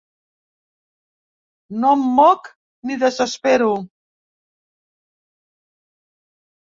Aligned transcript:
No 1.83 1.91
em 1.99 2.07
moc 2.21 2.49
ni 2.91 2.97
desespero. 3.05 3.69